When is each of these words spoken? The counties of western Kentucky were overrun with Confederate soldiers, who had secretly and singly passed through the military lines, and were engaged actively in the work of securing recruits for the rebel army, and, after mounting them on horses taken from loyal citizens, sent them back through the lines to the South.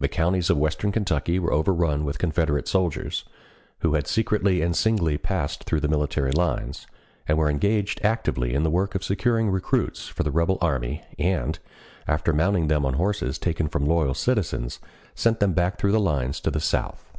The 0.00 0.08
counties 0.08 0.50
of 0.50 0.58
western 0.58 0.90
Kentucky 0.90 1.38
were 1.38 1.52
overrun 1.52 2.04
with 2.04 2.18
Confederate 2.18 2.66
soldiers, 2.66 3.24
who 3.78 3.94
had 3.94 4.08
secretly 4.08 4.60
and 4.60 4.74
singly 4.74 5.16
passed 5.18 5.62
through 5.62 5.78
the 5.78 5.86
military 5.86 6.32
lines, 6.32 6.88
and 7.28 7.38
were 7.38 7.48
engaged 7.48 8.00
actively 8.02 8.54
in 8.54 8.64
the 8.64 8.70
work 8.72 8.96
of 8.96 9.04
securing 9.04 9.48
recruits 9.48 10.08
for 10.08 10.24
the 10.24 10.32
rebel 10.32 10.58
army, 10.60 11.04
and, 11.16 11.60
after 12.08 12.32
mounting 12.32 12.66
them 12.66 12.84
on 12.84 12.94
horses 12.94 13.38
taken 13.38 13.68
from 13.68 13.86
loyal 13.86 14.14
citizens, 14.14 14.80
sent 15.14 15.38
them 15.38 15.52
back 15.52 15.78
through 15.78 15.92
the 15.92 16.00
lines 16.00 16.40
to 16.40 16.50
the 16.50 16.58
South. 16.58 17.16